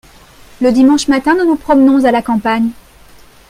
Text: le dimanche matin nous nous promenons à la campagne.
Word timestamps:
le 0.61 0.71
dimanche 0.71 1.09
matin 1.09 1.35
nous 1.35 1.45
nous 1.45 1.55
promenons 1.55 2.05
à 2.05 2.11
la 2.11 2.23
campagne. 2.23 2.71